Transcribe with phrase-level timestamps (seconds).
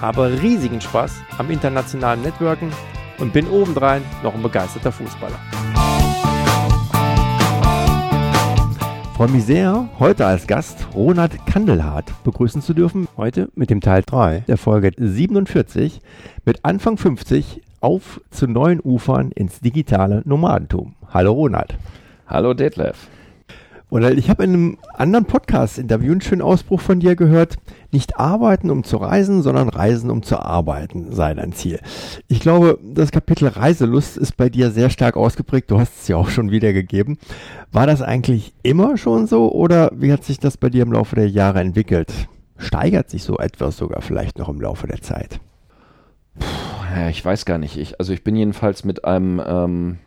[0.00, 2.70] habe riesigen Spaß am internationalen Networken
[3.18, 5.38] und bin obendrein noch ein begeisterter Fußballer.
[9.02, 13.06] Ich freue mich sehr, heute als Gast Ronald Kandelhardt begrüßen zu dürfen.
[13.16, 16.00] Heute mit dem Teil 3 der Folge 47
[16.44, 20.96] mit Anfang 50 auf zu neuen Ufern ins digitale Nomadentum.
[21.12, 21.76] Hallo Ronald.
[22.26, 23.08] Hallo Detlef.
[23.90, 27.56] Ronald, ich habe in einem anderen Podcast-Interview einen schönen Ausbruch von dir gehört.
[27.92, 31.78] Nicht arbeiten, um zu reisen, sondern reisen, um zu arbeiten, sei dein Ziel.
[32.26, 35.70] Ich glaube, das Kapitel Reiselust ist bei dir sehr stark ausgeprägt.
[35.70, 37.18] Du hast es ja auch schon wiedergegeben.
[37.72, 41.14] War das eigentlich immer schon so oder wie hat sich das bei dir im Laufe
[41.14, 42.12] der Jahre entwickelt?
[42.56, 45.40] Steigert sich so etwas sogar vielleicht noch im Laufe der Zeit?
[46.38, 46.46] Puh,
[47.10, 47.76] ich weiß gar nicht.
[47.76, 49.98] Ich, also ich bin jedenfalls mit einem ähm,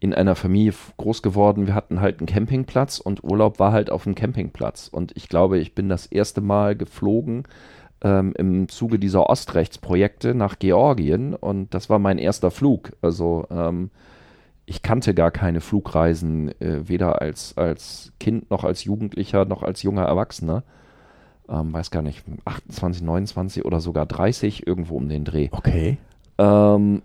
[0.00, 1.66] in einer Familie groß geworden.
[1.66, 4.88] Wir hatten halt einen Campingplatz und Urlaub war halt auf dem Campingplatz.
[4.88, 7.44] Und ich glaube, ich bin das erste Mal geflogen
[8.02, 12.92] ähm, im Zuge dieser Ostrechtsprojekte nach Georgien und das war mein erster Flug.
[13.00, 13.90] Also ähm,
[14.66, 19.82] ich kannte gar keine Flugreisen, äh, weder als, als Kind noch als Jugendlicher noch als
[19.82, 20.62] junger Erwachsener.
[21.48, 25.48] Ähm, weiß gar nicht, 28, 29 oder sogar 30, irgendwo um den Dreh.
[25.52, 25.98] Okay.
[26.38, 27.02] Ähm,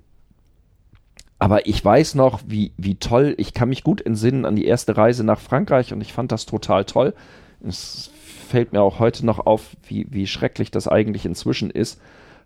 [1.40, 4.98] aber ich weiß noch, wie, wie toll, ich kann mich gut entsinnen an die erste
[4.98, 7.14] Reise nach Frankreich und ich fand das total toll.
[7.66, 8.12] Es
[8.50, 12.02] fällt mir auch heute noch auf, wie, wie schrecklich das eigentlich inzwischen ist.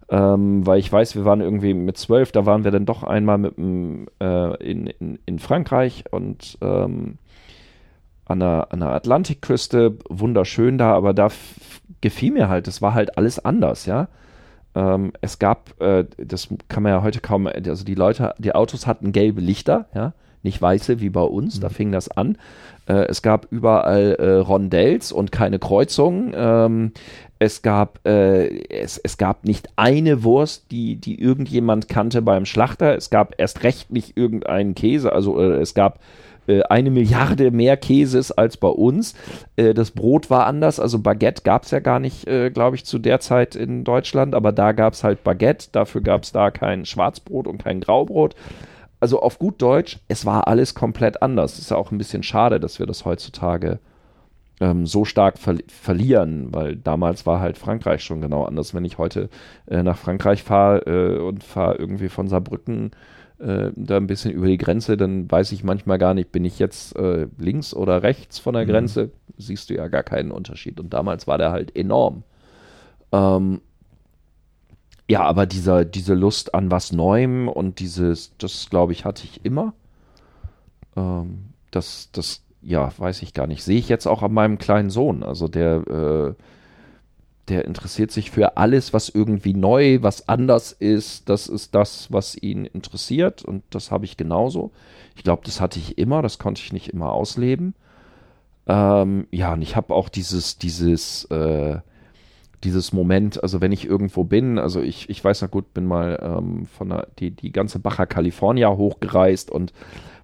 [0.09, 3.37] Ähm, weil ich weiß, wir waren irgendwie mit zwölf, da waren wir dann doch einmal
[3.39, 7.17] mit äh, in, in, in Frankreich und ähm,
[8.25, 11.29] an, der, an der Atlantikküste, wunderschön da, aber da
[12.01, 14.07] gefiel mir halt, das war halt alles anders, ja.
[14.75, 18.87] Ähm, es gab, äh, das kann man ja heute kaum, also die Leute, die Autos
[18.87, 21.61] hatten gelbe Lichter, ja, nicht weiße wie bei uns, mhm.
[21.61, 22.37] da fing das an.
[22.87, 26.33] Äh, es gab überall äh, Rondells und keine Kreuzungen.
[26.35, 26.91] Ähm,
[27.39, 32.95] es gab, äh, es, es gab nicht eine Wurst, die, die irgendjemand kannte beim Schlachter.
[32.95, 35.13] Es gab erst recht nicht irgendeinen Käse.
[35.13, 35.99] Also äh, es gab
[36.47, 39.15] äh, eine Milliarde mehr Käses als bei uns.
[39.55, 42.85] Äh, das Brot war anders, also Baguette gab es ja gar nicht, äh, glaube ich,
[42.85, 46.51] zu der Zeit in Deutschland, aber da gab es halt Baguette, dafür gab es da
[46.51, 48.35] kein Schwarzbrot und kein Graubrot.
[48.99, 51.59] Also auf gut Deutsch, es war alles komplett anders.
[51.59, 53.79] Ist ja auch ein bisschen schade, dass wir das heutzutage
[54.61, 58.73] ähm, so stark ver verlieren, weil damals war halt Frankreich schon genau anders.
[58.73, 59.29] Wenn ich heute
[59.67, 62.91] äh, nach Frankreich fahre äh, und fahre irgendwie von Saarbrücken
[63.43, 66.59] äh, da ein bisschen über die Grenze, dann weiß ich manchmal gar nicht, bin ich
[66.59, 68.69] jetzt äh, links oder rechts von der mhm.
[68.69, 70.79] Grenze, siehst du ja gar keinen Unterschied.
[70.79, 72.23] Und damals war der halt enorm.
[73.11, 73.61] Ähm,
[75.09, 79.43] ja, aber dieser, diese Lust an was Neuem und dieses, das glaube ich, hatte ich
[79.43, 79.73] immer.
[80.95, 83.63] Ähm, das, das, ja, weiß ich gar nicht.
[83.63, 85.21] Sehe ich jetzt auch an meinem kleinen Sohn.
[85.23, 86.43] Also der äh,
[87.49, 91.27] der interessiert sich für alles, was irgendwie neu, was anders ist.
[91.29, 94.71] Das ist das, was ihn interessiert und das habe ich genauso.
[95.15, 97.75] Ich glaube, das hatte ich immer, das konnte ich nicht immer ausleben.
[98.65, 101.79] Ähm, ja, und ich habe auch dieses, dieses, äh,
[102.63, 106.17] dieses Moment, also wenn ich irgendwo bin, also ich, ich weiß noch gut, bin mal
[106.21, 109.73] ähm, von der, die, die ganze Baja California hochgereist und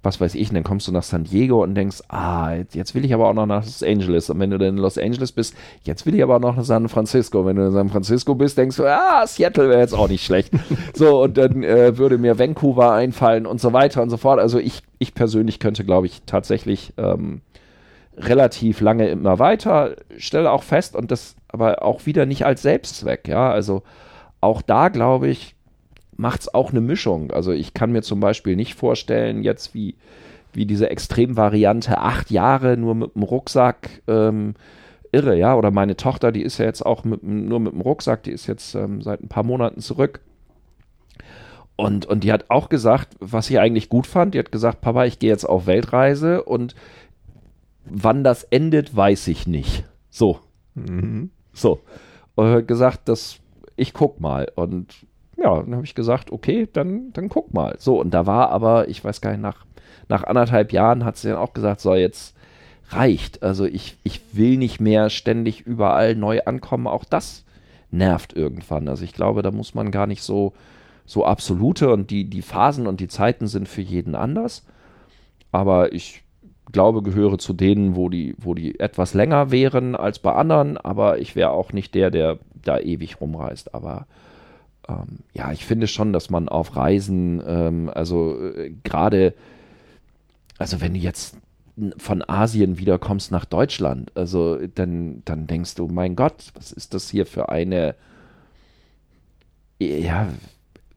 [0.02, 3.04] was weiß ich, und dann kommst du nach San Diego und denkst, ah, jetzt will
[3.04, 4.30] ich aber auch noch nach Los Angeles.
[4.30, 6.64] Und wenn du dann in Los Angeles bist, jetzt will ich aber auch noch nach
[6.64, 7.46] San Francisco.
[7.46, 10.54] Wenn du in San Francisco bist, denkst du, ah, Seattle wäre jetzt auch nicht schlecht.
[10.94, 14.40] so, und dann äh, würde mir Vancouver einfallen und so weiter und so fort.
[14.40, 17.42] Also ich, ich persönlich könnte, glaube ich, tatsächlich ähm,
[18.18, 23.28] relativ lange immer weiter, stelle auch fest, und das aber auch wieder nicht als Selbstzweck,
[23.28, 23.52] ja.
[23.52, 23.84] Also
[24.42, 25.56] auch da glaube ich,
[26.20, 27.32] macht es auch eine Mischung.
[27.32, 29.96] Also ich kann mir zum Beispiel nicht vorstellen, jetzt wie,
[30.52, 34.56] wie diese Extremvariante acht Jahre nur mit dem Rucksack ähm,
[35.14, 35.56] irre, ja.
[35.56, 38.48] Oder meine Tochter, die ist ja jetzt auch mit, nur mit dem Rucksack, die ist
[38.48, 40.20] jetzt ähm, seit ein paar Monaten zurück.
[41.78, 45.06] Und, und die hat auch gesagt, was sie eigentlich gut fand, die hat gesagt, Papa,
[45.06, 46.76] ich gehe jetzt auf Weltreise und
[47.86, 49.86] wann das endet, weiß ich nicht.
[50.10, 50.40] So.
[50.76, 51.30] Mhm.
[51.54, 51.80] So.
[52.36, 53.40] Und hat gesagt, das,
[53.78, 54.52] ich guck mal.
[54.56, 55.08] Und
[55.42, 57.76] ja, dann habe ich gesagt, okay, dann, dann guck mal.
[57.80, 59.66] So, und da war aber, ich weiß gar nicht, nach,
[60.08, 62.36] nach anderthalb Jahren hat sie dann auch gesagt, so, jetzt
[62.90, 63.44] reicht.
[63.44, 66.88] Also ich, ich will nicht mehr ständig überall neu ankommen.
[66.88, 67.46] Auch das
[67.92, 68.88] nervt irgendwann.
[68.88, 70.54] Also ich glaube, da muss man gar nicht so,
[71.06, 74.66] so absolute und die, die Phasen und die Zeiten sind für jeden anders.
[75.52, 76.24] Aber ich
[76.72, 81.20] glaube, gehöre zu denen, wo die, wo die etwas länger wären als bei anderen, aber
[81.20, 83.74] ich wäre auch nicht der, der da ewig rumreist.
[83.74, 84.06] Aber
[84.90, 89.34] ähm, ja, ich finde schon, dass man auf Reisen, ähm, also äh, gerade,
[90.58, 91.38] also wenn du jetzt
[91.98, 97.10] von Asien wiederkommst nach Deutschland, also dann, dann denkst du, mein Gott, was ist das
[97.10, 97.96] hier für eine,
[99.80, 100.28] ja,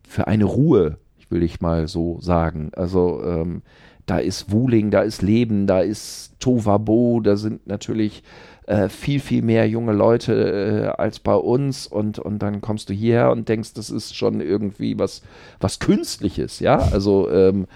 [0.09, 0.99] für eine Ruhe,
[1.33, 2.71] will ich mal so sagen.
[2.77, 3.63] Also ähm,
[4.07, 8.23] da ist Wuling, da ist Leben, da ist Tovabo, da sind natürlich
[8.67, 12.95] äh, viel, viel mehr junge Leute äh, als bei uns und, und dann kommst du
[12.95, 15.23] hierher und denkst, das ist schon irgendwie was,
[15.61, 16.79] was Künstliches, ja.
[16.79, 17.67] Also, ähm,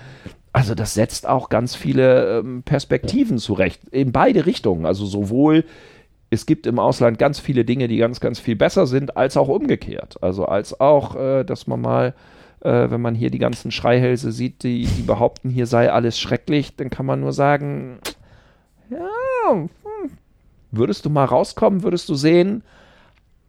[0.53, 4.87] also das setzt auch ganz viele ähm, Perspektiven zurecht, in beide Richtungen.
[4.87, 5.65] Also sowohl
[6.31, 9.49] es gibt im Ausland ganz viele Dinge, die ganz, ganz viel besser sind, als auch
[9.49, 10.23] umgekehrt.
[10.23, 12.15] Also als auch, äh, dass man mal
[12.61, 16.75] äh, wenn man hier die ganzen Schreihälse sieht, die, die behaupten, hier sei alles schrecklich,
[16.77, 17.99] dann kann man nur sagen,
[18.91, 19.69] ja,
[20.77, 22.63] würdest du mal rauskommen, würdest du sehen,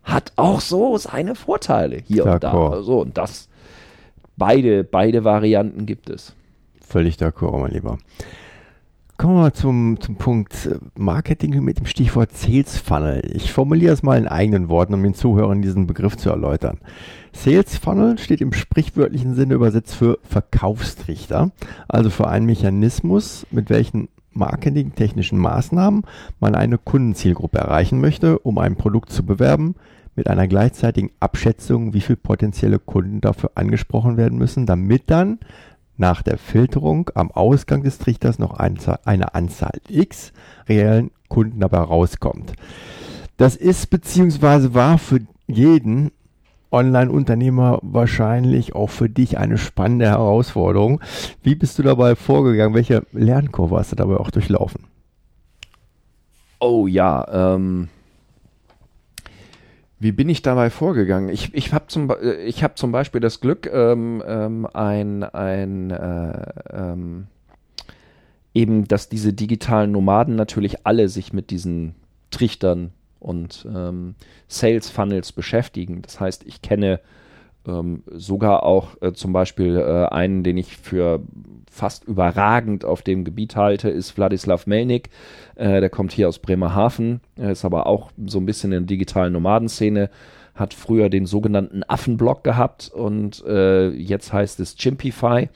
[0.03, 2.81] hat auch so seine Vorteile hier und da.
[2.81, 3.49] So, und das,
[4.37, 6.33] beide, beide Varianten gibt es.
[6.81, 7.97] Völlig d'accord, mein Lieber.
[9.17, 13.27] Kommen wir mal zum, zum Punkt äh, Marketing mit dem Stichwort Sales Funnel.
[13.33, 16.77] Ich formuliere es mal in eigenen Worten, um den Zuhörern diesen Begriff zu erläutern.
[17.33, 21.49] Sales Funnel steht im sprichwörtlichen Sinne übersetzt für Verkaufstrichter,
[21.87, 24.07] also für einen Mechanismus, mit welchen
[24.37, 26.03] marketingtechnischen Maßnahmen
[26.39, 29.75] man eine Kundenzielgruppe erreichen möchte, um ein Produkt zu bewerben,
[30.15, 35.39] mit einer gleichzeitigen Abschätzung, wie viele potenzielle Kunden dafür angesprochen werden müssen, damit dann
[35.95, 40.33] nach der Filterung am Ausgang des Trichters noch eine Anzahl X
[40.67, 42.53] reellen Kunden dabei rauskommt.
[43.37, 46.11] Das ist beziehungsweise war für jeden
[46.71, 51.01] Online-Unternehmer wahrscheinlich auch für dich eine spannende Herausforderung.
[51.41, 52.75] Wie bist du dabei vorgegangen?
[52.75, 54.83] Welche Lernkurve hast du dabei auch durchlaufen?
[56.59, 57.89] Oh ja, ähm,
[59.99, 61.29] wie bin ich dabei vorgegangen?
[61.29, 66.53] Ich, ich habe zum, äh, hab zum Beispiel das Glück, ähm, ähm, ein, ein äh,
[66.71, 67.27] ähm,
[68.53, 71.95] eben, dass diese digitalen Nomaden natürlich alle sich mit diesen
[72.29, 74.15] Trichtern und ähm,
[74.47, 76.01] Sales Funnels beschäftigen.
[76.01, 76.99] Das heißt, ich kenne
[77.67, 81.21] ähm, sogar auch äh, zum Beispiel äh, einen, den ich für
[81.69, 85.09] fast überragend auf dem Gebiet halte, ist Wladislav Melnik.
[85.55, 88.87] Äh, der kommt hier aus Bremerhaven, er ist aber auch so ein bisschen in der
[88.87, 90.09] digitalen Nomadenszene,
[90.55, 95.49] hat früher den sogenannten Affenblock gehabt und äh, jetzt heißt es Chimpify.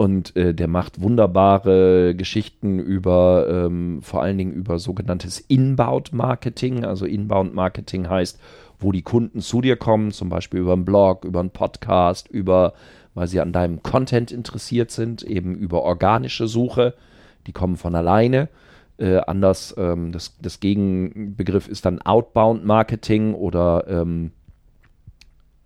[0.00, 6.86] Und äh, der macht wunderbare Geschichten über, ähm, vor allen Dingen über sogenanntes Inbound-Marketing.
[6.86, 8.40] Also Inbound-Marketing heißt,
[8.78, 12.72] wo die Kunden zu dir kommen, zum Beispiel über einen Blog, über einen Podcast, über,
[13.12, 16.94] weil sie an deinem Content interessiert sind, eben über organische Suche.
[17.46, 18.48] Die kommen von alleine.
[18.96, 24.32] Äh, anders, ähm, das, das Gegenbegriff ist dann Outbound Marketing oder ähm,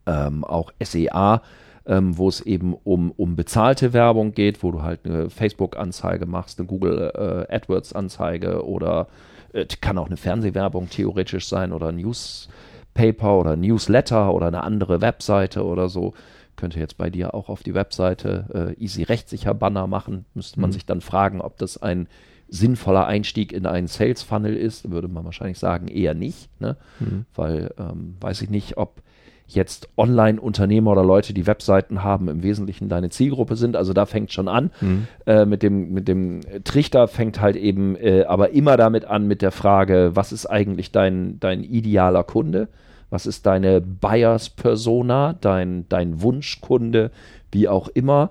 [0.06, 1.40] ähm, auch SEA,
[1.86, 6.58] ähm, wo es eben um, um bezahlte Werbung geht, wo du halt eine Facebook-Anzeige machst,
[6.58, 9.08] eine Google äh, AdWords-Anzeige oder
[9.52, 12.48] äh, kann auch eine Fernsehwerbung theoretisch sein oder News
[12.94, 16.14] Paper oder Newsletter oder eine andere Webseite oder so.
[16.56, 20.24] Könnte jetzt bei dir auch auf die Webseite äh, easy rechtssicher Banner machen.
[20.34, 20.74] Müsste man mhm.
[20.74, 22.06] sich dann fragen, ob das ein
[22.48, 24.90] sinnvoller Einstieg in einen Sales Funnel ist.
[24.90, 26.48] Würde man wahrscheinlich sagen, eher nicht.
[26.60, 26.76] Ne?
[27.00, 27.26] Mhm.
[27.34, 29.02] Weil ähm, weiß ich nicht, ob
[29.46, 33.76] jetzt Online-Unternehmer oder Leute, die Webseiten haben, im Wesentlichen deine Zielgruppe sind.
[33.76, 34.70] Also da fängt schon an.
[34.80, 35.06] Mhm.
[35.26, 39.42] Äh, mit, dem, mit dem Trichter fängt halt eben äh, aber immer damit an mit
[39.42, 42.68] der Frage, was ist eigentlich dein, dein idealer Kunde?
[43.10, 47.10] Was ist deine Buyers-Persona, dein, dein Wunschkunde,
[47.52, 48.30] wie auch immer?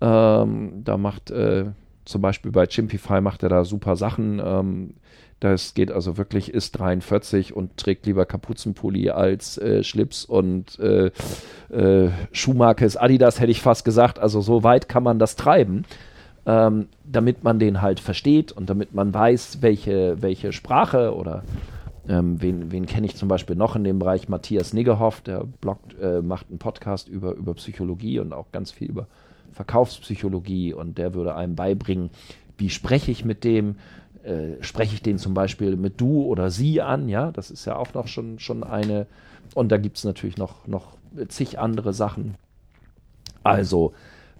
[0.00, 1.66] Ähm, da macht äh,
[2.04, 4.40] zum Beispiel bei Chimpify macht er da super Sachen.
[4.44, 4.94] Ähm,
[5.40, 11.10] das geht also wirklich, ist 43 und trägt lieber Kapuzenpulli als äh, Schlips und äh,
[11.70, 14.18] äh, Schuhmarke Adidas, hätte ich fast gesagt.
[14.18, 15.84] Also so weit kann man das treiben,
[16.46, 21.42] ähm, damit man den halt versteht und damit man weiß, welche, welche Sprache oder
[22.08, 24.28] ähm, wen, wen kenne ich zum Beispiel noch in dem Bereich?
[24.28, 28.88] Matthias Niggehoff, der bloggt, äh, macht einen Podcast über, über Psychologie und auch ganz viel
[28.88, 29.06] über
[29.52, 32.10] Verkaufspsychologie und der würde einem beibringen,
[32.58, 33.76] wie spreche ich mit dem,
[34.24, 37.76] äh, spreche ich den zum Beispiel mit du oder sie an, ja, das ist ja
[37.76, 39.06] auch noch schon, schon eine,
[39.54, 40.96] und da gibt es natürlich noch, noch
[41.28, 42.36] zig andere Sachen.
[43.42, 43.92] Also,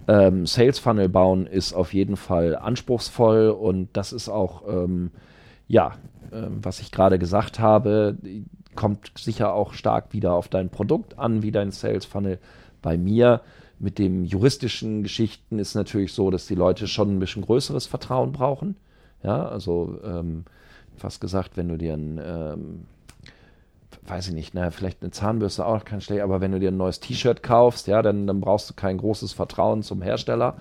[0.09, 5.11] ähm, Sales Funnel bauen ist auf jeden Fall anspruchsvoll und das ist auch, ähm,
[5.69, 5.93] ja,
[6.31, 8.17] äh, was ich gerade gesagt habe,
[8.75, 12.39] kommt sicher auch stark wieder auf dein Produkt an, wie dein Sales Funnel.
[12.83, 13.41] Bei mir
[13.79, 18.33] mit dem juristischen Geschichten ist natürlich so, dass die Leute schon ein bisschen größeres Vertrauen
[18.33, 18.77] brauchen.
[19.25, 20.45] Ja, also ähm,
[20.97, 22.85] fast gesagt, wenn du dir ein, ähm,
[24.07, 26.77] weiß ich nicht, naja, vielleicht eine Zahnbürste auch kein schlecht, aber wenn du dir ein
[26.77, 30.57] neues T-Shirt kaufst, ja, dann, dann brauchst du kein großes Vertrauen zum Hersteller.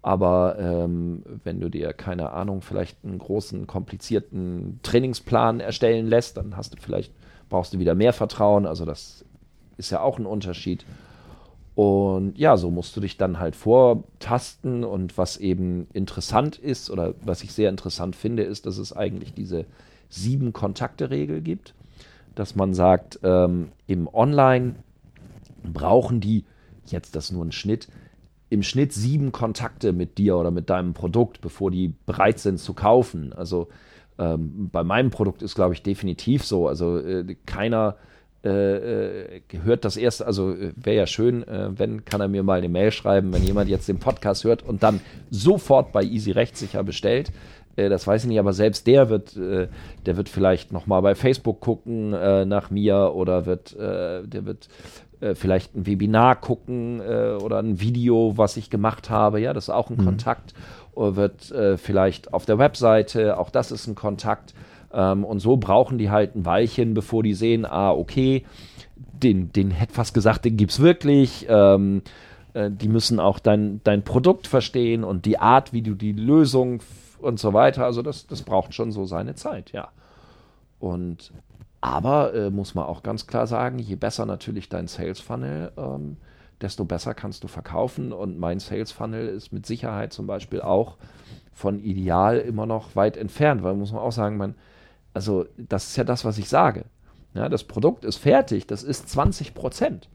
[0.00, 6.56] Aber ähm, wenn du dir, keine Ahnung, vielleicht einen großen, komplizierten Trainingsplan erstellen lässt, dann
[6.56, 7.12] hast du vielleicht,
[7.48, 8.64] brauchst du wieder mehr Vertrauen.
[8.64, 9.24] Also das
[9.76, 10.86] ist ja auch ein Unterschied.
[11.78, 14.82] Und ja, so musst du dich dann halt vortasten.
[14.82, 19.32] Und was eben interessant ist oder was ich sehr interessant finde, ist, dass es eigentlich
[19.32, 19.64] diese
[20.08, 21.74] sieben Kontakte-Regel gibt.
[22.34, 24.74] Dass man sagt, ähm, im Online
[25.62, 26.46] brauchen die,
[26.86, 27.86] jetzt das nur ein Schnitt,
[28.50, 32.74] im Schnitt sieben Kontakte mit dir oder mit deinem Produkt, bevor die bereit sind zu
[32.74, 33.32] kaufen.
[33.32, 33.68] Also
[34.18, 36.66] ähm, bei meinem Produkt ist, glaube ich, definitiv so.
[36.66, 37.94] Also äh, keiner
[38.44, 42.44] äh, äh, hört das erste, also äh, wäre ja schön, äh, wenn, kann er mir
[42.44, 46.30] mal eine Mail schreiben, wenn jemand jetzt den Podcast hört und dann sofort bei Easy
[46.30, 47.32] Rechtssicher bestellt.
[47.74, 49.66] Äh, das weiß ich nicht, aber selbst der wird, äh,
[50.06, 54.68] der wird vielleicht nochmal bei Facebook gucken nach mir oder wird, der wird
[55.34, 59.40] vielleicht ein Webinar gucken oder ein Video, was ich gemacht habe.
[59.40, 60.04] Ja, das ist auch ein mhm.
[60.04, 60.54] Kontakt.
[60.92, 64.54] Oder wird vielleicht auf der Webseite, auch das ist ein Kontakt
[64.92, 68.44] ähm, und so brauchen die halt ein Weilchen, bevor die sehen, ah, okay,
[68.96, 71.46] den, den hätte fast gesagt, den gibt es wirklich.
[71.48, 72.02] Ähm,
[72.54, 76.80] äh, die müssen auch dein, dein Produkt verstehen und die Art, wie du die Lösung
[77.20, 77.84] und so weiter.
[77.84, 79.88] Also das, das braucht schon so seine Zeit, ja.
[80.78, 81.32] Und
[81.80, 86.16] aber äh, muss man auch ganz klar sagen, je besser natürlich dein Sales Funnel, ähm,
[86.60, 88.12] desto besser kannst du verkaufen.
[88.12, 90.96] Und mein Sales Funnel ist mit Sicherheit zum Beispiel auch
[91.52, 94.54] von ideal immer noch weit entfernt, weil muss man auch sagen, man,
[95.18, 96.84] also das ist ja das, was ich sage.
[97.34, 100.08] Ja, das Produkt ist fertig, das ist 20 Prozent.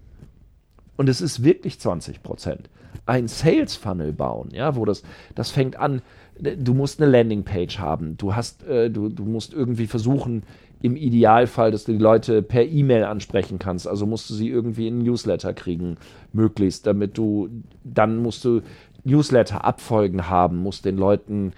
[0.96, 2.70] Und es ist wirklich 20 Prozent.
[3.06, 5.04] Ein Sales Funnel bauen, ja, wo das,
[5.36, 6.02] das fängt an,
[6.40, 10.44] du musst eine Landingpage haben, du hast, äh, du, du musst irgendwie versuchen,
[10.82, 13.90] im Idealfall, dass du die Leute per E-Mail ansprechen kannst.
[13.90, 15.98] Also musst du sie irgendwie in Newsletter kriegen,
[16.32, 17.50] möglichst, damit du,
[17.84, 18.62] dann musst du
[19.04, 21.52] Newsletter-Abfolgen haben, musst den Leuten,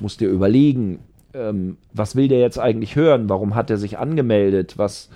[0.00, 1.00] musst dir überlegen,
[1.34, 3.28] ähm, was will der jetzt eigentlich hören?
[3.28, 4.78] Warum hat er sich angemeldet?
[4.78, 5.08] Was,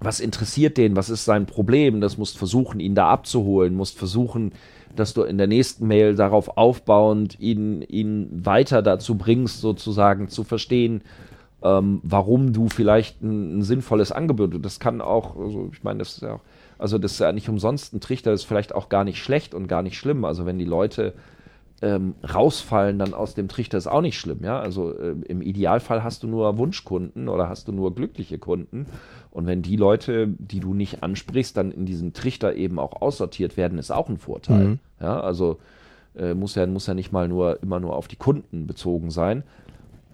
[0.00, 0.96] was interessiert den?
[0.96, 2.00] Was ist sein Problem?
[2.00, 4.52] Das musst versuchen, ihn da abzuholen, musst versuchen,
[4.96, 10.44] dass du in der nächsten Mail darauf aufbauend ihn, ihn weiter dazu bringst, sozusagen zu
[10.44, 11.02] verstehen,
[11.62, 16.16] ähm, warum du vielleicht ein, ein, sinnvolles Angebot, das kann auch, also ich meine, das
[16.16, 16.40] ist ja auch,
[16.78, 19.54] also das ist ja nicht umsonst ein Trichter, das ist vielleicht auch gar nicht schlecht
[19.54, 20.24] und gar nicht schlimm.
[20.24, 21.14] Also wenn die Leute
[21.82, 24.58] ähm, rausfallen dann aus dem Trichter ist auch nicht schlimm, ja.
[24.58, 28.86] Also äh, im Idealfall hast du nur Wunschkunden oder hast du nur glückliche Kunden.
[29.30, 33.56] Und wenn die Leute, die du nicht ansprichst, dann in diesem Trichter eben auch aussortiert
[33.56, 34.64] werden, ist auch ein Vorteil.
[34.64, 34.78] Mhm.
[35.00, 35.58] Ja, also
[36.16, 39.42] äh, muss ja, muss ja nicht mal nur immer nur auf die Kunden bezogen sein.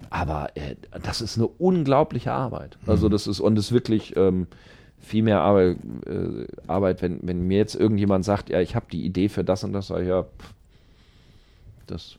[0.08, 2.78] Aber äh, das ist eine unglaubliche Arbeit.
[2.86, 3.12] Also mhm.
[3.12, 4.46] das ist, und ist wirklich ähm,
[4.98, 5.76] viel mehr Arbeit,
[6.06, 9.62] äh, Arbeit, wenn, wenn mir jetzt irgendjemand sagt, ja, ich habe die Idee für das
[9.62, 10.54] und das, sage ich ja, pff,
[11.90, 12.18] das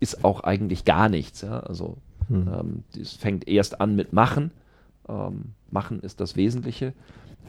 [0.00, 1.42] ist auch eigentlich gar nichts.
[1.42, 1.60] Ja?
[1.60, 1.96] Also
[2.28, 2.48] hm.
[2.48, 4.50] ähm, es fängt erst an mit Machen.
[5.08, 6.92] Ähm, machen ist das Wesentliche.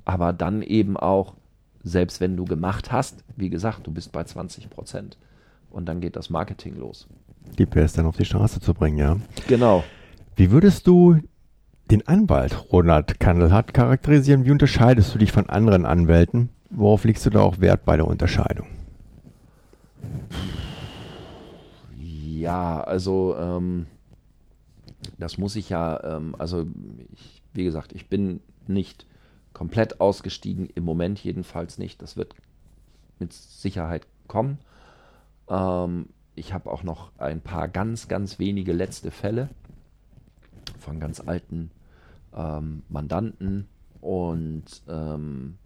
[0.06, 1.34] Aber dann eben auch,
[1.84, 5.18] selbst wenn du gemacht hast, wie gesagt, du bist bei 20 Prozent.
[5.70, 7.08] Und dann geht das Marketing los.
[7.58, 9.18] Die PS dann auf die Straße zu bringen, ja.
[9.48, 9.84] Genau.
[10.36, 11.18] Wie würdest du
[11.92, 14.46] den Anwalt Ronald Kandelhardt charakterisieren?
[14.46, 16.50] Wie unterscheidest du dich von anderen Anwälten?
[16.70, 18.68] Worauf legst du da auch Wert bei der Unterscheidung?
[22.44, 23.88] Ja, also ähm,
[25.18, 26.66] das muss ich ja, ähm, also
[27.14, 29.06] ich, wie gesagt, ich bin nicht
[29.54, 32.02] komplett ausgestiegen, im Moment jedenfalls nicht.
[32.02, 32.36] Das wird
[33.18, 34.58] mit Sicherheit kommen.
[35.48, 39.48] Ähm, ich habe auch noch ein paar ganz, ganz wenige letzte Fälle
[40.78, 41.72] von ganz alten
[42.36, 43.70] ähm, Mandanten
[44.02, 45.60] und ähm,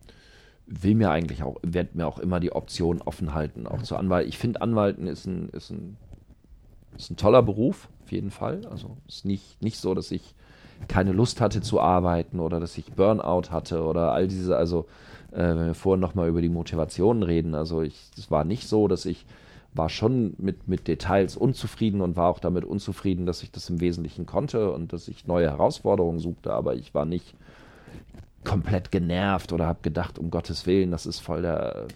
[0.67, 4.27] will mir eigentlich auch, werde mir auch immer die Option offen halten, auch zu Anwalt.
[4.27, 5.97] Ich finde, Anwalten ist ein, ist ein
[6.97, 8.61] ist ein toller Beruf, auf jeden Fall.
[8.69, 10.35] Also ist nicht, nicht so, dass ich
[10.87, 14.85] keine Lust hatte zu arbeiten oder dass ich Burnout hatte oder all diese, also
[15.31, 19.05] äh, wenn wir vorhin nochmal über die Motivationen reden, also es war nicht so, dass
[19.05, 19.25] ich
[19.73, 23.79] war schon mit, mit Details unzufrieden und war auch damit unzufrieden, dass ich das im
[23.79, 27.35] Wesentlichen konnte und dass ich neue Herausforderungen suchte, aber ich war nicht
[28.43, 31.87] komplett genervt oder habe gedacht, um Gottes Willen, das ist voll der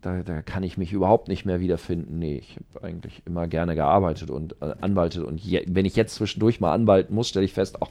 [0.00, 2.18] da, da kann ich mich überhaupt nicht mehr wiederfinden.
[2.18, 5.24] Nee, ich habe eigentlich immer gerne gearbeitet und äh, anwaltet.
[5.24, 7.90] Und je, wenn ich jetzt zwischendurch mal anwalten muss, stelle ich fest, auch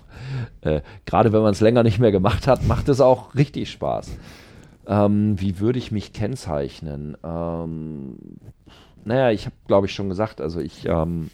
[0.61, 4.17] äh, gerade wenn man es länger nicht mehr gemacht hat, macht es auch richtig Spaß.
[4.87, 7.17] Ähm, wie würde ich mich kennzeichnen?
[7.23, 8.17] Ähm,
[9.03, 11.29] naja, ich habe, glaube ich, schon gesagt, also ich, ähm,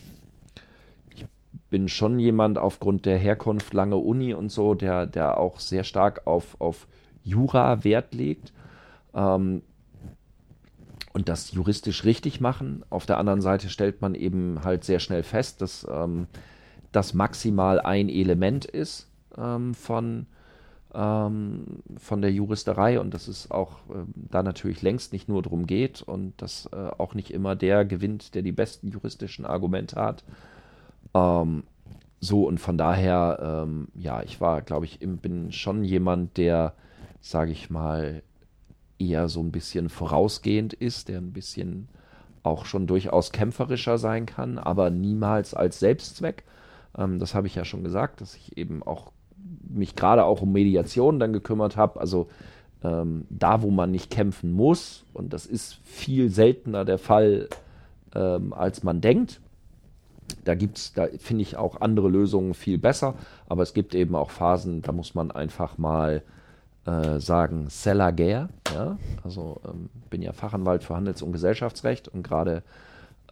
[1.14, 1.26] ich
[1.70, 6.26] bin schon jemand aufgrund der Herkunft, lange Uni und so, der, der auch sehr stark
[6.26, 6.88] auf, auf
[7.24, 8.54] Jura Wert legt.
[9.14, 9.62] Ähm,
[11.14, 12.84] und das juristisch richtig machen.
[12.90, 16.28] Auf der anderen Seite stellt man eben halt sehr schnell fest, dass ähm,
[16.92, 20.26] das maximal ein Element ist ähm, von,
[20.94, 25.68] ähm, von der Juristerei und dass es auch äh, da natürlich längst nicht nur darum
[25.68, 30.24] geht und dass äh, auch nicht immer der gewinnt, der die besten juristischen Argumente hat.
[31.14, 31.64] Ähm,
[32.20, 36.74] so und von daher, ähm, ja, ich war, glaube ich, bin schon jemand, der,
[37.20, 38.22] sage ich mal,
[39.02, 41.88] eher so ein bisschen vorausgehend ist, der ein bisschen
[42.44, 46.44] auch schon durchaus kämpferischer sein kann, aber niemals als Selbstzweck.
[46.98, 49.12] Ähm, das habe ich ja schon gesagt, dass ich eben auch
[49.68, 52.00] mich gerade auch um Mediation dann gekümmert habe.
[52.00, 52.28] Also
[52.84, 57.48] ähm, da, wo man nicht kämpfen muss, und das ist viel seltener der Fall,
[58.16, 59.40] ähm, als man denkt.
[60.46, 63.16] Da gibt es, da finde ich auch andere Lösungen viel besser,
[63.48, 66.24] aber es gibt eben auch Phasen, da muss man einfach mal
[66.86, 68.14] äh, sagen, Seller.
[68.20, 68.98] Ja?
[69.24, 72.64] Also ähm, bin ja Fachanwalt für Handels- und Gesellschaftsrecht und gerade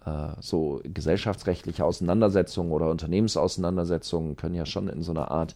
[0.05, 5.55] äh, so gesellschaftsrechtliche Auseinandersetzungen oder Unternehmensauseinandersetzungen können ja schon in so einer Art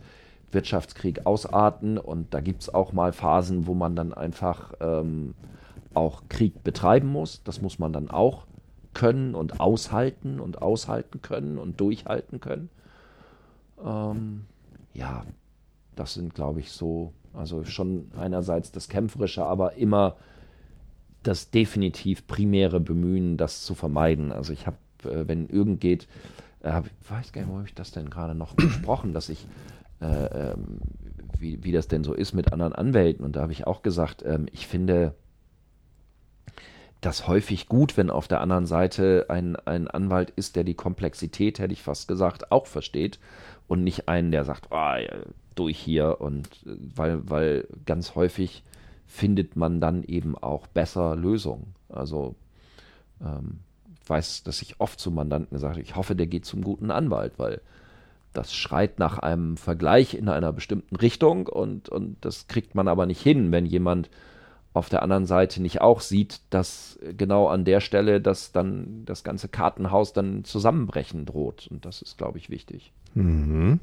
[0.51, 5.33] Wirtschaftskrieg ausarten und da gibt es auch mal Phasen, wo man dann einfach ähm,
[5.93, 7.41] auch Krieg betreiben muss.
[7.43, 8.45] Das muss man dann auch
[8.93, 12.69] können und aushalten und aushalten können und durchhalten können.
[13.83, 14.45] Ähm,
[14.93, 15.23] ja,
[15.95, 20.17] das sind, glaube ich, so, also schon einerseits das Kämpferische, aber immer
[21.23, 24.31] das definitiv primäre Bemühen, das zu vermeiden.
[24.31, 26.07] Also ich habe, äh, wenn irgend geht,
[26.61, 29.47] äh, ich weiß gar nicht, wo habe ich das denn gerade noch gesprochen, dass ich,
[30.01, 30.79] äh, ähm,
[31.39, 33.25] wie, wie das denn so ist mit anderen Anwälten.
[33.25, 35.15] Und da habe ich auch gesagt, ähm, ich finde
[37.01, 41.59] das häufig gut, wenn auf der anderen Seite ein, ein Anwalt ist, der die Komplexität,
[41.59, 43.19] hätte ich fast gesagt, auch versteht
[43.67, 44.95] und nicht einen, der sagt, oh,
[45.55, 48.63] durch hier und äh, weil, weil ganz häufig
[49.05, 51.75] findet man dann eben auch besser Lösungen.
[51.89, 52.35] Also
[53.21, 53.59] ähm,
[54.01, 56.91] ich weiß, dass ich oft zu Mandanten gesagt habe, ich hoffe, der geht zum guten
[56.91, 57.61] Anwalt, weil
[58.33, 63.05] das schreit nach einem Vergleich in einer bestimmten Richtung und, und das kriegt man aber
[63.05, 64.09] nicht hin, wenn jemand
[64.73, 69.23] auf der anderen Seite nicht auch sieht, dass genau an der Stelle dass dann das
[69.23, 71.67] ganze Kartenhaus dann zusammenbrechen droht.
[71.69, 72.91] Und das ist, glaube ich, wichtig.
[73.13, 73.79] Mhm.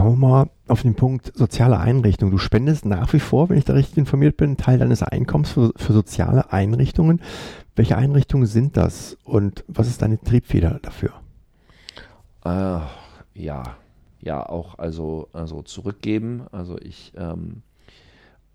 [0.00, 2.32] Kommen wir mal auf den Punkt soziale Einrichtungen.
[2.32, 5.74] Du spendest nach wie vor, wenn ich da richtig informiert bin, Teil deines Einkommens für,
[5.76, 7.20] für soziale Einrichtungen.
[7.76, 11.10] Welche Einrichtungen sind das und was ist deine Triebfeder dafür?
[12.46, 12.80] Äh,
[13.34, 13.76] ja,
[14.22, 16.46] ja, auch also, also zurückgeben.
[16.50, 17.60] Also ich ähm,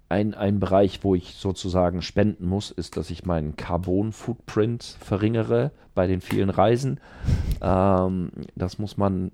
[0.10, 6.08] ein, ein Bereich, wo ich sozusagen spenden muss, ist, dass ich meinen Carbon-Footprint verringere bei
[6.08, 7.00] den vielen Reisen.
[7.62, 9.32] Ähm, das muss man,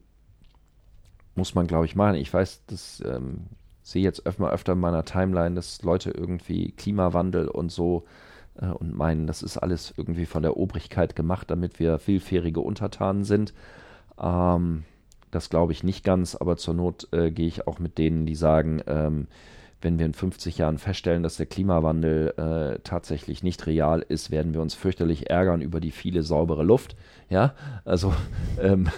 [1.35, 2.15] muss man, glaube ich, machen.
[2.15, 3.47] Ich weiß, das ähm,
[3.83, 8.05] sehe jetzt öfter, öfter in meiner Timeline, dass Leute irgendwie Klimawandel und so
[8.59, 13.23] äh, und meinen, das ist alles irgendwie von der Obrigkeit gemacht, damit wir vielfährige Untertanen
[13.23, 13.53] sind.
[14.19, 14.83] Ähm,
[15.31, 18.35] das glaube ich nicht ganz, aber zur Not äh, gehe ich auch mit denen, die
[18.35, 19.27] sagen, ähm,
[19.81, 24.53] wenn wir in 50 Jahren feststellen, dass der Klimawandel äh, tatsächlich nicht real ist, werden
[24.53, 26.95] wir uns fürchterlich ärgern über die viele saubere Luft.
[27.29, 28.13] Ja, also,
[28.61, 28.89] ähm,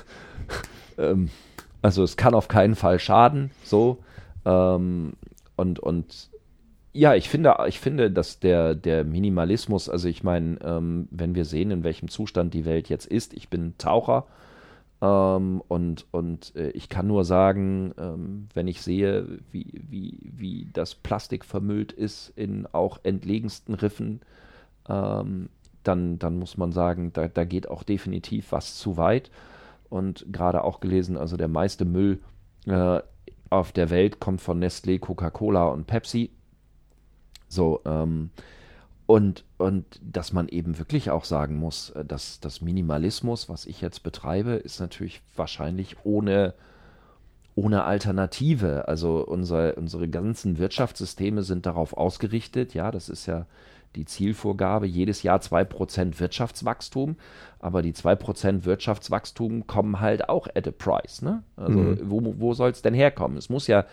[0.97, 1.29] ähm,
[1.83, 3.51] also es kann auf keinen Fall schaden.
[3.63, 3.99] So
[4.45, 5.13] ähm,
[5.55, 6.29] und und
[6.93, 11.45] ja, ich finde, ich finde, dass der der Minimalismus, also ich meine, ähm, wenn wir
[11.45, 14.25] sehen, in welchem Zustand die Welt jetzt ist, ich bin Taucher
[15.01, 20.67] ähm, und und äh, ich kann nur sagen, ähm, wenn ich sehe, wie, wie, wie
[20.71, 24.21] das Plastik vermüllt ist in auch entlegensten Riffen,
[24.87, 25.49] ähm,
[25.83, 29.29] dann, dann muss man sagen, da, da geht auch definitiv was zu weit.
[29.93, 32.19] Und gerade auch gelesen, also der meiste Müll
[32.65, 32.99] äh,
[33.51, 36.32] auf der Welt kommt von Nestlé, Coca-Cola und Pepsi.
[37.47, 38.32] So, ähm,
[39.06, 43.82] und, und dass man eben wirklich auch sagen muss, äh, dass das Minimalismus, was ich
[43.82, 46.56] jetzt betreibe, ist natürlich wahrscheinlich ohne,
[47.55, 48.87] ohne Alternative.
[48.87, 52.73] Also unser, unsere ganzen Wirtschaftssysteme sind darauf ausgerichtet.
[52.73, 53.45] Ja, das ist ja
[53.95, 57.15] die Zielvorgabe, jedes Jahr 2% Wirtschaftswachstum.
[57.59, 61.21] Aber die 2% Wirtschaftswachstum kommen halt auch at a price.
[61.21, 61.43] Ne?
[61.55, 61.99] Also mhm.
[62.05, 63.37] wo, wo soll es denn herkommen?
[63.37, 63.85] Es muss ja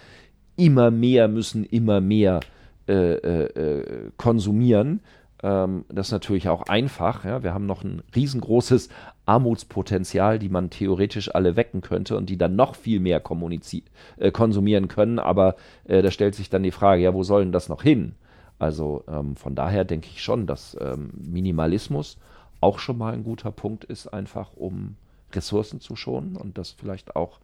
[0.56, 2.40] immer mehr, müssen immer mehr
[2.88, 5.00] äh, äh, äh, konsumieren.
[5.42, 7.24] Ähm, das ist natürlich auch einfach.
[7.24, 7.42] Ja?
[7.42, 8.88] Wir haben noch ein riesengroßes
[9.30, 14.88] Armutspotenzial, die man theoretisch alle wecken könnte und die dann noch viel mehr äh, konsumieren
[14.88, 15.18] können.
[15.20, 18.16] Aber äh, da stellt sich dann die Frage, ja, wo soll denn das noch hin?
[18.58, 22.18] Also ähm, von daher denke ich schon, dass ähm, Minimalismus
[22.60, 24.96] auch schon mal ein guter Punkt ist, einfach um
[25.32, 27.38] Ressourcen zu schonen und dass vielleicht auch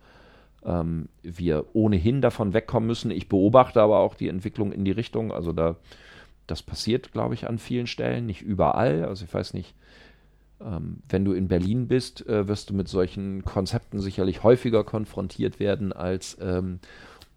[0.64, 3.12] ähm, wir ohnehin davon wegkommen müssen.
[3.12, 5.77] Ich beobachte aber auch die Entwicklung in die Richtung, also da
[6.49, 9.05] das passiert, glaube ich, an vielen Stellen, nicht überall.
[9.05, 9.75] Also ich weiß nicht,
[10.59, 15.92] wenn du in Berlin bist, äh, wirst du mit solchen Konzepten sicherlich häufiger konfrontiert werden,
[15.92, 16.81] als ähm,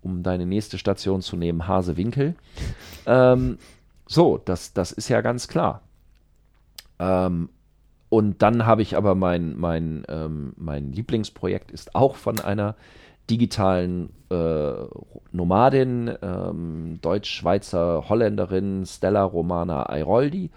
[0.02, 2.36] um deine nächste Station zu nehmen, Hasewinkel.
[3.06, 3.58] Ähm,
[4.08, 5.82] so, das, das ist ja ganz klar.
[6.98, 7.50] Ähm,
[8.10, 12.76] und dann habe ich aber mein, mein, ähm, mein Lieblingsprojekt ist auch von einer
[13.30, 14.74] digitalen äh,
[15.32, 20.50] Nomadin, ähm, Deutsch-Schweizer Holländerin Stella Romana Airoldi.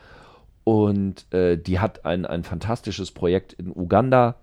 [0.65, 4.37] Und äh, die hat ein, ein fantastisches Projekt in Uganda.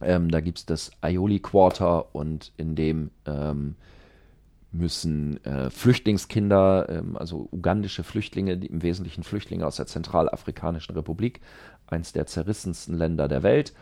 [0.00, 3.76] Ähm, da gibt es das Aioli Quarter und in dem ähm,
[4.74, 11.40] müssen äh, Flüchtlingskinder, ähm, also ugandische Flüchtlinge, die im Wesentlichen Flüchtlinge aus der Zentralafrikanischen Republik,
[11.86, 13.72] eins der zerrissensten Länder der Welt.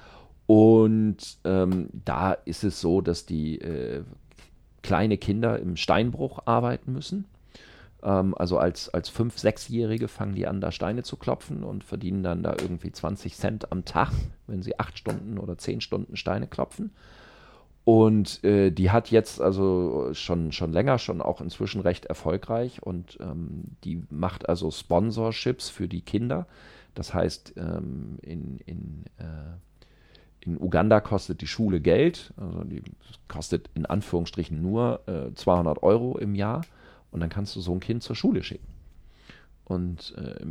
[0.47, 4.05] Und ähm, da ist es so, dass die äh,
[4.83, 7.25] kleine Kinder im Steinbruch arbeiten müssen.
[8.03, 12.23] Ähm, also als, als Fünf-, Sechsjährige fangen die an, da Steine zu klopfen und verdienen
[12.23, 14.11] dann da irgendwie 20 Cent am Tag,
[14.47, 16.93] wenn sie acht Stunden oder zehn Stunden Steine klopfen.
[17.85, 23.19] Und äh, die hat jetzt also schon, schon länger, schon auch inzwischen recht erfolgreich und
[23.21, 26.47] ähm, die macht also Sponsorships für die Kinder.
[26.95, 32.83] Das heißt, ähm, in, in, äh, in Uganda kostet die Schule Geld, also die
[33.27, 36.63] kostet in Anführungsstrichen nur äh, 200 Euro im Jahr
[37.13, 38.67] und dann kannst du so ein Kind zur Schule schicken
[39.65, 40.45] und äh,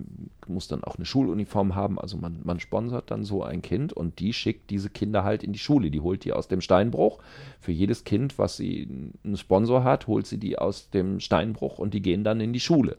[0.48, 2.00] muss dann auch eine Schuluniform haben.
[2.00, 5.54] Also man, man sponsert dann so ein Kind und die schickt diese Kinder halt in
[5.54, 5.92] die Schule.
[5.92, 7.20] Die holt die aus dem Steinbruch.
[7.60, 11.94] Für jedes Kind, was sie einen Sponsor hat, holt sie die aus dem Steinbruch und
[11.94, 12.98] die gehen dann in die Schule.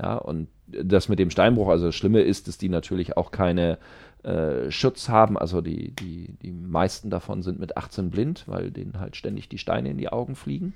[0.00, 3.78] Ja, und das mit dem Steinbruch, also das Schlimme ist, dass die natürlich auch keine
[4.22, 5.36] äh, Schutz haben.
[5.36, 9.58] Also die, die, die meisten davon sind mit 18 blind, weil denen halt ständig die
[9.58, 10.74] Steine in die Augen fliegen.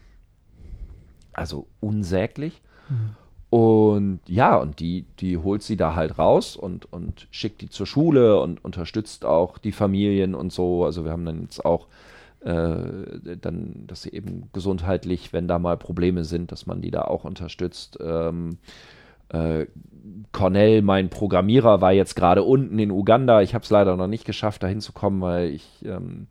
[1.33, 2.61] Also unsäglich.
[2.88, 3.16] Mhm.
[3.51, 7.87] Und ja, und die, die holt sie da halt raus und, und schickt die zur
[7.87, 10.87] Schule und unterstützt auch die Familien und so.
[10.87, 11.87] Also wir haben dann jetzt auch
[12.40, 17.03] äh, dann, dass sie eben gesundheitlich, wenn da mal Probleme sind, dass man die da
[17.03, 17.99] auch unterstützt.
[18.03, 18.57] Ähm,
[19.29, 19.66] äh,
[20.33, 23.42] Cornell, mein Programmierer, war jetzt gerade unten in Uganda.
[23.42, 26.27] Ich habe es leider noch nicht geschafft, da hinzukommen, weil ich ähm,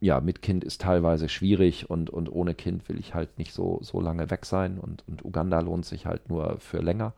[0.00, 3.78] ja, mit Kind ist teilweise schwierig und, und ohne Kind will ich halt nicht so,
[3.82, 7.12] so lange weg sein und, und Uganda lohnt sich halt nur für länger.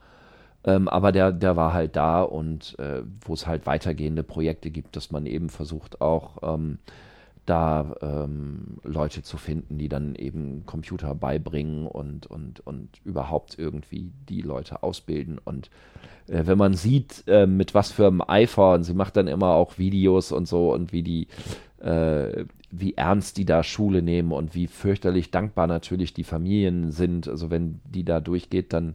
[0.64, 4.97] Ähm, aber der, der war halt da und äh, wo es halt weitergehende Projekte gibt,
[4.97, 6.79] dass man eben versucht auch ähm,
[7.47, 14.12] da ähm, Leute zu finden, die dann eben Computer beibringen und, und, und überhaupt irgendwie
[14.29, 15.40] die Leute ausbilden.
[15.45, 15.68] Und
[16.29, 19.55] äh, wenn man sieht, äh, mit was für einem Eifer, und sie macht dann immer
[19.55, 21.27] auch Videos und so und wie die,
[21.81, 27.29] äh, wie ernst die da Schule nehmen und wie fürchterlich dankbar natürlich die Familien sind.
[27.29, 28.95] Also wenn die da durchgeht, dann,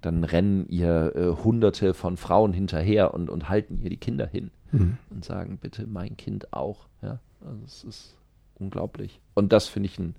[0.00, 4.52] dann rennen ihr äh, Hunderte von Frauen hinterher und, und halten ihr die Kinder hin
[4.70, 4.98] mhm.
[5.10, 6.86] und sagen, bitte mein Kind auch.
[7.02, 8.16] Ja, also es ist
[8.54, 9.20] unglaublich.
[9.34, 10.14] Und das finde ich ein,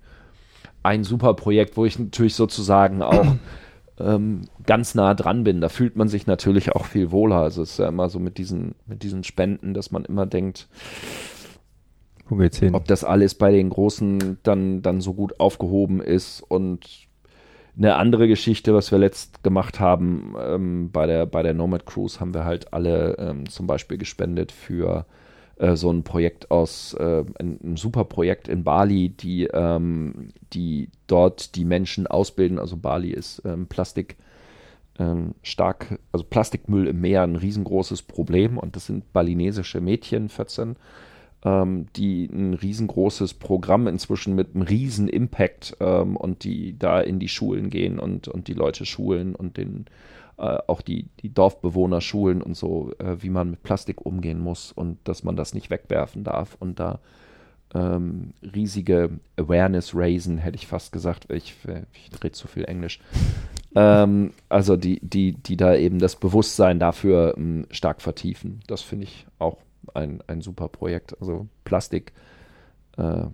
[0.82, 3.34] ein super Projekt, wo ich natürlich sozusagen auch
[3.98, 5.62] ähm, ganz nah dran bin.
[5.62, 7.36] Da fühlt man sich natürlich auch viel wohler.
[7.36, 10.68] Also es ist ja immer so mit diesen, mit diesen Spenden, dass man immer denkt,
[12.30, 12.74] wo geht's hin?
[12.74, 17.08] Ob das alles bei den Großen dann, dann so gut aufgehoben ist und
[17.76, 22.20] eine andere Geschichte, was wir letzt gemacht haben, ähm, bei, der, bei der Nomad Cruise
[22.20, 25.06] haben wir halt alle ähm, zum Beispiel gespendet für
[25.56, 30.90] äh, so ein Projekt aus, äh, ein, ein, super Projekt in Bali, die, ähm, die
[31.06, 32.58] dort die Menschen ausbilden.
[32.58, 34.16] Also Bali ist ähm, Plastik
[34.98, 40.76] ähm, stark, also Plastikmüll im Meer ein riesengroßes Problem und das sind balinesische Mädchen, 14
[41.44, 47.18] ähm, die ein riesengroßes Programm inzwischen mit einem riesen Impact ähm, und die da in
[47.18, 49.86] die Schulen gehen und, und die Leute schulen und den
[50.38, 54.72] äh, auch die, die Dorfbewohner schulen und so, äh, wie man mit Plastik umgehen muss
[54.72, 57.00] und dass man das nicht wegwerfen darf und da
[57.72, 61.54] ähm, riesige Awareness raisen, hätte ich fast gesagt, ich,
[61.92, 63.00] ich rede zu viel Englisch.
[63.76, 68.60] ähm, also die, die, die da eben das Bewusstsein dafür ähm, stark vertiefen.
[68.66, 69.58] Das finde ich auch
[69.94, 71.20] ein, ein super Projekt.
[71.20, 72.12] Also Plastik.
[72.96, 73.26] Äh,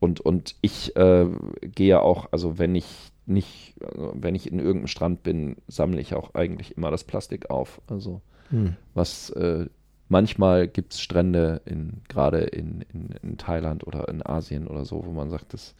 [0.00, 1.26] und, und ich äh,
[1.62, 6.14] gehe auch, also wenn ich nicht, also wenn ich in irgendeinem Strand bin, sammle ich
[6.14, 7.80] auch eigentlich immer das Plastik auf.
[7.86, 8.20] Also
[8.50, 8.76] hm.
[8.94, 9.66] was äh,
[10.08, 15.04] manchmal gibt es Strände in, gerade in, in, in, Thailand oder in Asien oder so,
[15.06, 15.74] wo man sagt, das,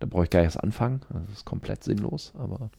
[0.00, 1.02] da brauche ich gar nicht erst anfangen.
[1.08, 2.70] Also das ist komplett sinnlos, aber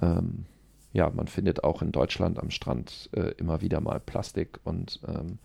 [0.00, 0.44] ähm,
[0.92, 5.38] ja, man findet auch in Deutschland am Strand äh, immer wieder mal Plastik und ähm,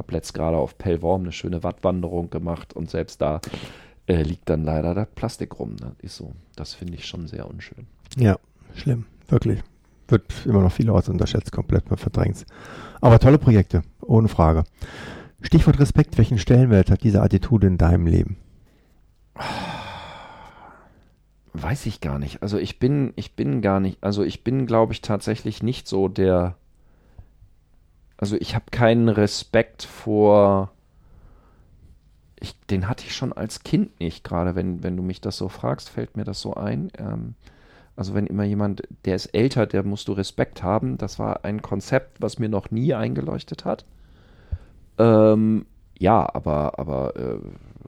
[0.00, 3.40] habe letzt gerade auf Pellworm eine schöne Wattwanderung gemacht und selbst da
[4.06, 5.76] äh, liegt dann leider der Plastik rum.
[5.78, 5.92] Ne?
[6.00, 6.32] Ist so.
[6.56, 7.86] Das finde ich schon sehr unschön.
[8.16, 8.38] Ja,
[8.74, 9.60] schlimm, wirklich.
[10.08, 12.46] Wird immer noch vielerorts unterschätzt, komplett verdrängt.
[13.02, 14.64] Aber tolle Projekte, ohne Frage.
[15.42, 18.38] Stichwort Respekt, welchen Stellenwert hat diese Attitude in deinem Leben?
[21.52, 22.42] Weiß ich gar nicht.
[22.42, 26.08] Also ich bin, ich bin gar nicht, also ich bin, glaube ich, tatsächlich nicht so
[26.08, 26.56] der.
[28.20, 30.70] Also ich habe keinen Respekt vor.
[32.38, 35.48] Ich, den hatte ich schon als Kind nicht, gerade wenn, wenn du mich das so
[35.48, 36.92] fragst, fällt mir das so ein.
[36.98, 37.34] Ähm,
[37.96, 40.98] also wenn immer jemand, der ist älter, der musst du Respekt haben.
[40.98, 43.86] Das war ein Konzept, was mir noch nie eingeleuchtet hat.
[44.98, 45.64] Ähm,
[45.98, 47.38] ja, aber, aber äh,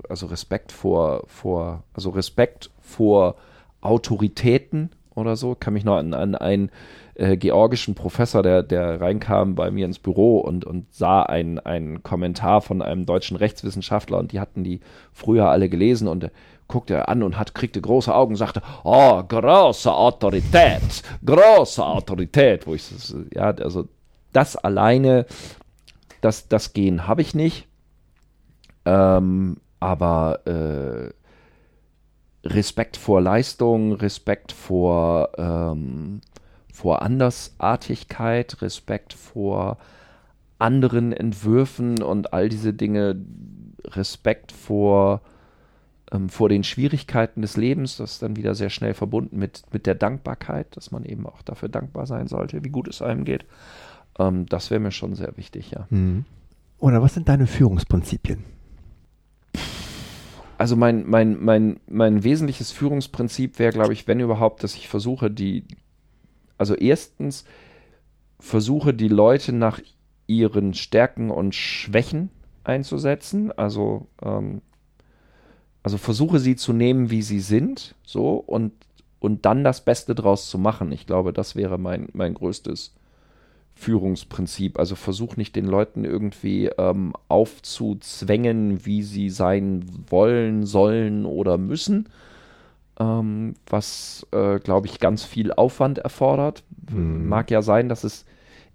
[0.09, 3.37] also Respekt vor, vor, also Respekt vor
[3.83, 5.55] Autoritäten oder so.
[5.55, 6.71] Kann mich noch an, an einen
[7.15, 12.03] äh, georgischen Professor, der, der reinkam bei mir ins Büro und, und sah einen, einen
[12.03, 14.81] Kommentar von einem deutschen Rechtswissenschaftler und die hatten die
[15.13, 16.31] früher alle gelesen und
[16.69, 22.67] guckte er an und hat, kriegte große Augen und sagte, oh, große Autorität, große Autorität,
[22.67, 22.85] wo ich,
[23.35, 23.89] ja, also
[24.33, 25.27] das alleine
[26.23, 27.67] das, das Gen habe ich nicht.
[28.87, 31.13] Ähm, aber äh,
[32.45, 36.21] Respekt vor Leistung, Respekt vor, ähm,
[36.73, 39.79] vor Andersartigkeit, Respekt vor
[40.59, 43.17] anderen Entwürfen und all diese Dinge,
[43.85, 45.23] Respekt vor,
[46.11, 49.87] ähm, vor den Schwierigkeiten des Lebens, das ist dann wieder sehr schnell verbunden mit, mit
[49.87, 53.45] der Dankbarkeit, dass man eben auch dafür dankbar sein sollte, wie gut es einem geht.
[54.19, 55.87] Ähm, das wäre mir schon sehr wichtig, ja.
[55.91, 56.25] Mhm.
[56.79, 58.45] Oder was sind deine Führungsprinzipien?
[60.63, 65.29] Also mein, mein, mein, mein wesentliches Führungsprinzip wäre, glaube ich, wenn überhaupt, dass ich versuche,
[65.29, 65.65] die,
[66.57, 67.45] also erstens
[68.39, 69.81] versuche die Leute nach
[70.29, 72.31] ihren Stärken und Schwächen
[72.63, 73.51] einzusetzen.
[73.51, 74.63] Also, ähm,
[75.83, 78.73] also versuche sie zu nehmen, wie sie sind, so und,
[79.19, 80.93] und dann das Beste draus zu machen.
[80.93, 82.95] Ich glaube, das wäre mein, mein größtes
[83.75, 84.79] Führungsprinzip.
[84.79, 92.09] Also versuch nicht den Leuten irgendwie ähm, aufzuzwängen, wie sie sein wollen, sollen oder müssen.
[93.01, 96.63] Ähm, was, äh, glaube ich, ganz viel Aufwand erfordert.
[96.91, 97.29] Mhm.
[97.29, 98.25] Mag ja sein, dass es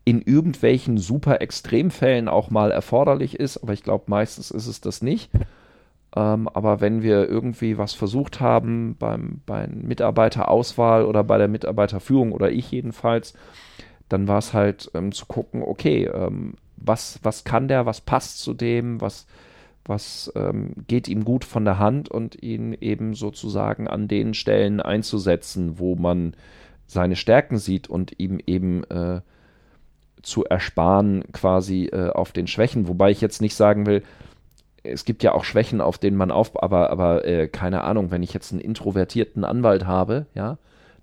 [0.03, 5.01] in irgendwelchen super Extremfällen auch mal erforderlich ist, aber ich glaube, meistens ist es das
[5.01, 5.29] nicht.
[6.15, 12.31] Ähm, aber wenn wir irgendwie was versucht haben beim, bei Mitarbeiterauswahl oder bei der Mitarbeiterführung
[12.31, 13.33] oder ich jedenfalls,
[14.09, 18.39] dann war es halt ähm, zu gucken, okay, ähm, was, was kann der, was passt
[18.39, 19.27] zu dem, was,
[19.85, 24.79] was ähm, geht ihm gut von der Hand und ihn eben sozusagen an den Stellen
[24.81, 26.35] einzusetzen, wo man
[26.85, 29.21] seine Stärken sieht und ihm eben äh,
[30.21, 32.87] zu ersparen quasi äh, auf den Schwächen.
[32.87, 34.03] Wobei ich jetzt nicht sagen will,
[34.83, 38.23] es gibt ja auch Schwächen, auf denen man auf, aber, aber äh, keine Ahnung, wenn
[38.23, 40.57] ich jetzt einen introvertierten Anwalt habe, ja,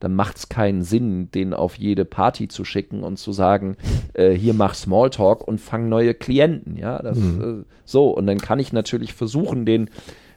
[0.05, 3.77] dann macht es keinen Sinn, den auf jede Party zu schicken und zu sagen,
[4.13, 7.65] äh, hier mach Smalltalk und fang neue Klienten, ja, das, mhm.
[7.65, 9.91] äh, so und dann kann ich natürlich versuchen, den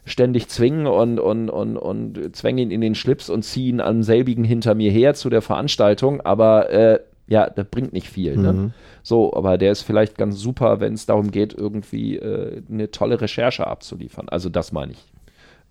[0.06, 4.04] ständig zwingen und, und, und, und zwänge ihn in den Schlips und ziehe ihn am
[4.04, 8.38] selbigen hinter mir her zu der Veranstaltung, aber äh, ja, das bringt nicht viel.
[8.38, 8.54] Ne?
[8.54, 8.74] Mhm.
[9.04, 13.20] So, aber der ist vielleicht ganz super, wenn es darum geht, irgendwie äh, eine tolle
[13.20, 14.30] Recherche abzuliefern.
[14.30, 15.12] Also das meine ich.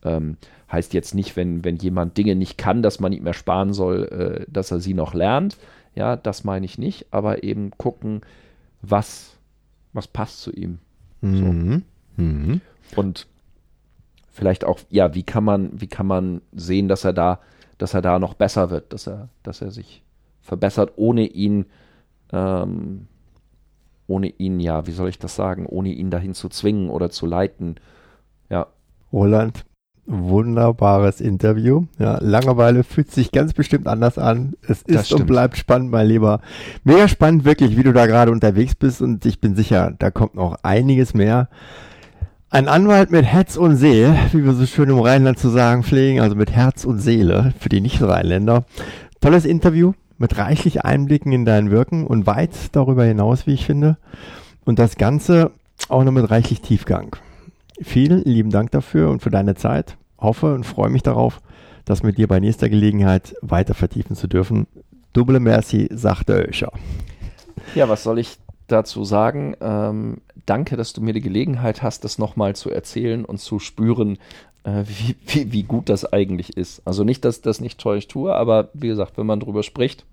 [0.04, 0.36] Ähm,
[0.70, 4.04] heißt jetzt nicht, wenn, wenn jemand Dinge nicht kann, dass man ihm mehr sparen soll,
[4.04, 5.56] äh, dass er sie noch lernt.
[5.94, 8.20] Ja, das meine ich nicht, aber eben gucken,
[8.82, 9.36] was,
[9.92, 10.78] was passt zu ihm.
[11.20, 11.82] Mhm.
[12.16, 12.22] So.
[12.22, 12.60] Mhm.
[12.94, 13.26] Und
[14.30, 17.40] vielleicht auch, ja, wie kann man, wie kann man sehen, dass er da,
[17.78, 20.02] dass er da noch besser wird, dass er, dass er sich
[20.42, 21.66] verbessert, ohne ihn,
[22.32, 23.06] ähm,
[24.06, 27.26] ohne ihn, ja, wie soll ich das sagen, ohne ihn dahin zu zwingen oder zu
[27.26, 27.76] leiten.
[28.50, 28.68] Ja.
[29.12, 29.64] Roland,
[30.06, 31.84] wunderbares Interview.
[31.98, 34.54] Ja, Langeweile fühlt sich ganz bestimmt anders an.
[34.66, 36.40] Es ist und bleibt spannend, mein Lieber.
[36.84, 40.34] Mega spannend wirklich, wie du da gerade unterwegs bist und ich bin sicher, da kommt
[40.34, 41.48] noch einiges mehr.
[42.48, 46.20] Ein Anwalt mit Herz und Seele, wie wir so schön im Rheinland zu sagen pflegen,
[46.20, 48.64] also mit Herz und Seele für die Nicht-Rheinländer.
[49.20, 53.98] Tolles Interview mit reichlich Einblicken in dein Wirken und weit darüber hinaus, wie ich finde.
[54.64, 55.50] Und das Ganze
[55.88, 57.16] auch noch mit reichlich Tiefgang.
[57.82, 59.96] Vielen lieben Dank dafür und für deine Zeit.
[60.18, 61.40] Hoffe und freue mich darauf,
[61.84, 64.66] das mit dir bei nächster Gelegenheit weiter vertiefen zu dürfen.
[65.12, 66.72] Double Merci, sagt der Öscher.
[67.74, 69.56] Ja, was soll ich dazu sagen?
[69.60, 74.18] Ähm, danke, dass du mir die Gelegenheit hast, das nochmal zu erzählen und zu spüren,
[74.64, 76.82] äh, wie, wie, wie, gut das eigentlich ist.
[76.84, 80.04] Also nicht, dass das nicht toll ich tue, aber wie gesagt, wenn man drüber spricht,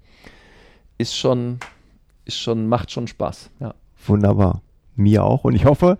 [0.98, 1.60] ist schon,
[2.26, 3.50] ist schon, macht schon Spaß.
[3.60, 3.74] Ja.
[4.06, 4.62] Wunderbar.
[4.96, 5.44] Mir auch.
[5.44, 5.98] Und ich hoffe,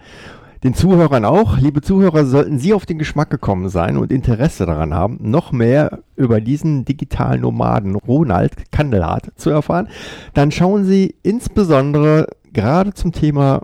[0.64, 1.58] den Zuhörern auch.
[1.58, 6.00] Liebe Zuhörer, sollten Sie auf den Geschmack gekommen sein und Interesse daran haben, noch mehr
[6.16, 9.90] über diesen digitalen Nomaden Ronald Kandelhardt zu erfahren,
[10.34, 13.64] dann schauen Sie insbesondere gerade zum Thema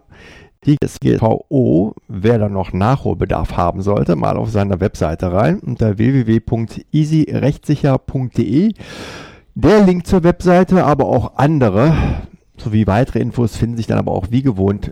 [0.65, 8.73] DSGVO, wer da noch Nachholbedarf haben sollte, mal auf seiner Webseite rein unter www.easyrechtssicher.de.
[9.55, 11.93] Der Link zur Webseite, aber auch andere
[12.57, 14.91] sowie weitere Infos finden sich dann aber auch wie gewohnt